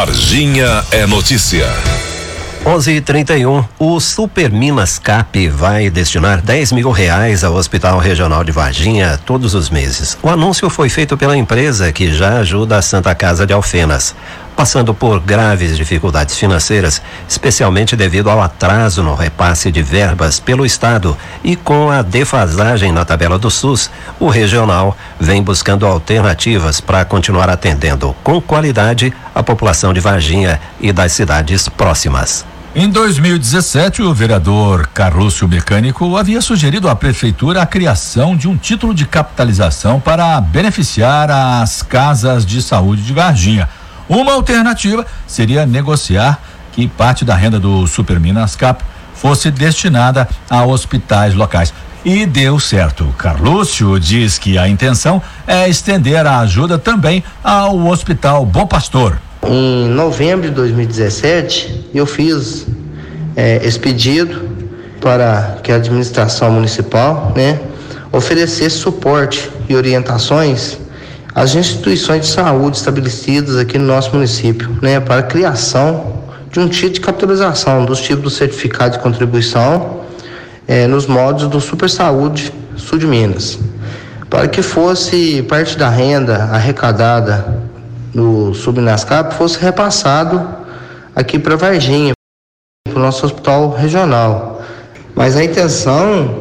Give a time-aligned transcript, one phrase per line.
[0.00, 1.66] Varginha é notícia.
[2.64, 3.62] 11:31.
[3.78, 9.52] O Super Minas Cap vai destinar 10 mil reais ao Hospital Regional de Varginha todos
[9.54, 10.16] os meses.
[10.22, 14.14] O anúncio foi feito pela empresa que já ajuda a Santa Casa de Alfenas
[14.60, 21.16] passando por graves dificuldades financeiras, especialmente devido ao atraso no repasse de verbas pelo Estado
[21.42, 27.48] e com a defasagem na tabela do SUS, o regional vem buscando alternativas para continuar
[27.48, 32.44] atendendo com qualidade a população de Varginha e das cidades próximas.
[32.74, 38.94] Em 2017, o vereador Carlúcio Mecânico havia sugerido à prefeitura a criação de um título
[38.94, 43.66] de capitalização para beneficiar as casas de saúde de Varginha.
[44.10, 46.42] Uma alternativa seria negociar
[46.72, 48.82] que parte da renda do Superminas Cap
[49.14, 51.72] fosse destinada a hospitais locais.
[52.04, 53.14] E deu certo.
[53.16, 59.16] Carlúcio diz que a intenção é estender a ajuda também ao Hospital Bom Pastor.
[59.46, 62.66] Em novembro de 2017, eu fiz
[63.36, 64.50] é, esse pedido
[65.00, 67.60] para que a administração municipal né,
[68.10, 70.80] oferecesse suporte e orientações
[71.40, 76.20] as instituições de saúde estabelecidas aqui no nosso município, né, para a criação
[76.52, 80.02] de um tipo de capitalização dos tipos do certificado de contribuição
[80.68, 83.58] eh, nos modos do Super Saúde Sul de Minas,
[84.28, 87.58] para que fosse parte da renda arrecadada
[88.12, 90.46] no Subnascap fosse repassado
[91.16, 92.12] aqui para Varginha,
[92.86, 94.60] para o nosso hospital regional.
[95.14, 96.39] Mas a intenção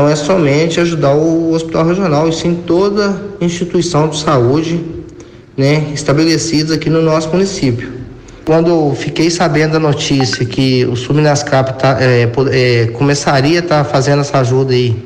[0.00, 4.82] não é somente ajudar o hospital regional, e sim toda instituição de saúde
[5.54, 7.92] né, estabelecidas aqui no nosso município.
[8.46, 13.90] Quando fiquei sabendo da notícia que o Subnascap tá, é, é, começaria a estar tá
[13.90, 14.96] fazendo essa ajuda aí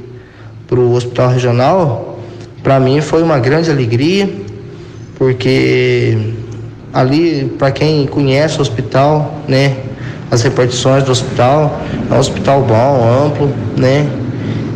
[0.69, 2.21] para o hospital regional,
[2.63, 4.31] para mim foi uma grande alegria,
[5.19, 6.17] porque
[6.93, 9.77] ali, para quem conhece o hospital, né,
[10.31, 14.09] as repartições do hospital, é um hospital bom, amplo, né,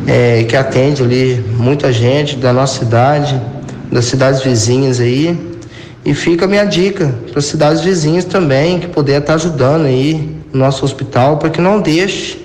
[0.09, 3.39] é, que atende ali muita gente da nossa cidade,
[3.93, 5.39] das cidades vizinhas aí.
[6.03, 9.85] E fica a minha dica para as cidades vizinhas também, que puder estar tá ajudando
[9.85, 12.39] aí o nosso hospital, para que não deixe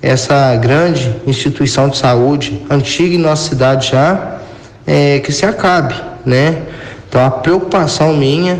[0.00, 4.38] essa grande instituição de saúde, antiga em nossa cidade já,
[4.86, 5.94] é, que se acabe,
[6.24, 6.62] né?
[7.08, 8.58] Então a preocupação minha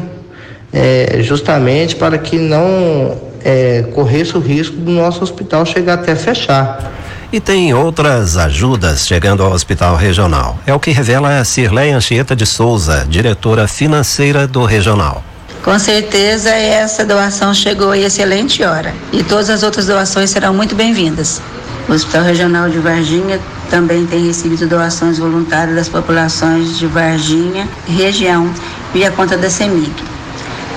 [0.72, 7.03] é justamente para que não é, corresse o risco do nosso hospital chegar até fechar.
[7.34, 10.56] E tem outras ajudas chegando ao Hospital Regional.
[10.64, 15.20] É o que revela a Cirlei Anchieta de Souza, diretora financeira do Regional.
[15.64, 20.76] Com certeza essa doação chegou em excelente hora e todas as outras doações serão muito
[20.76, 21.42] bem-vindas.
[21.88, 27.94] O Hospital Regional de Varginha também tem recebido doações voluntárias das populações de Varginha e
[27.94, 28.48] região
[28.92, 29.92] via conta da CEMIG.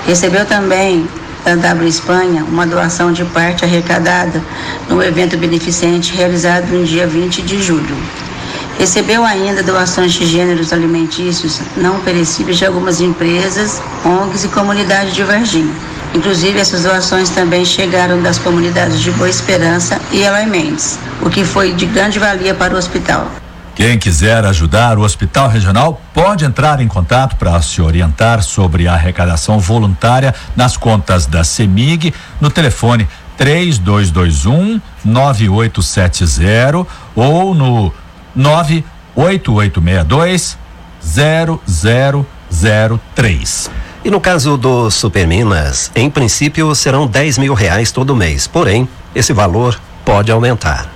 [0.07, 1.07] Recebeu também
[1.55, 4.41] W Espanha uma doação de parte arrecadada
[4.89, 7.95] no evento beneficente realizado no dia 20 de julho.
[8.77, 15.23] Recebeu ainda doações de gêneros alimentícios não perecíveis de algumas empresas, ONGs e comunidades de
[15.23, 15.73] Varginha.
[16.13, 21.43] Inclusive, essas doações também chegaram das comunidades de Boa Esperança e Eloy Mendes, o que
[21.43, 23.31] foi de grande valia para o hospital.
[23.77, 28.93] Quem quiser ajudar o Hospital Regional pode entrar em contato para se orientar sobre a
[28.93, 32.11] arrecadação voluntária nas contas da CEMIG
[32.41, 33.07] no telefone
[33.37, 37.93] 3221 9870 ou no
[38.35, 40.57] 98862
[42.49, 43.71] 0003.
[44.03, 49.33] E no caso do Superminas, em princípio serão 10 mil reais todo mês, porém, esse
[49.33, 50.89] valor pode aumentar.